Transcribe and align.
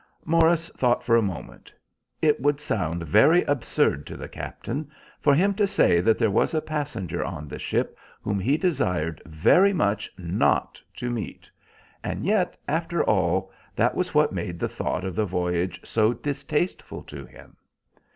Morris 0.25 0.67
thought 0.69 1.03
for 1.03 1.15
a 1.15 1.21
moment. 1.21 1.71
It 2.23 2.41
would 2.41 2.59
sound 2.59 3.03
very 3.03 3.43
absurd 3.43 4.07
to 4.07 4.17
the 4.17 4.27
captain 4.27 4.89
for 5.19 5.35
him 5.35 5.53
to 5.53 5.67
say 5.67 6.01
that 6.01 6.17
there 6.17 6.31
was 6.31 6.55
a 6.55 6.59
passenger 6.59 7.23
on 7.23 7.47
the 7.47 7.59
ship 7.59 7.95
whom 8.23 8.39
he 8.39 8.57
desired 8.57 9.21
very 9.27 9.73
much 9.73 10.09
not 10.17 10.81
to 10.95 11.11
meet, 11.11 11.51
and 12.03 12.25
yet, 12.25 12.57
after 12.67 13.03
all, 13.03 13.51
that 13.75 13.93
was 13.93 14.11
what 14.15 14.33
made 14.33 14.57
the 14.59 14.67
thought 14.67 15.03
of 15.05 15.13
the 15.15 15.23
voyage 15.25 15.79
so 15.85 16.13
distasteful 16.13 17.03
to 17.03 17.23
him. 17.25 17.55